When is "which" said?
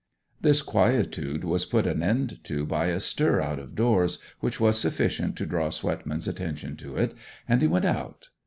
4.39-4.59